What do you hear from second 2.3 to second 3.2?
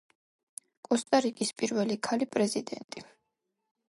პრეზიდენტი.